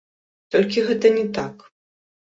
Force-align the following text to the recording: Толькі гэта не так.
Толькі 0.55 0.87
гэта 0.89 1.15
не 1.21 1.23
так. 1.39 1.55